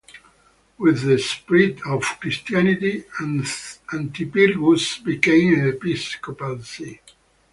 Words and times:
With 0.79 1.03
the 1.03 1.19
spread 1.19 1.81
of 1.85 2.01
Christianity, 2.19 3.03
Antipyrgus 3.19 5.03
became 5.03 5.53
an 5.59 5.67
episcopal 5.67 6.63
see. 6.63 6.99